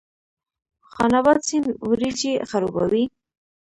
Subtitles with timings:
[0.91, 3.03] خان اباد سیند وریجې خړوبوي؟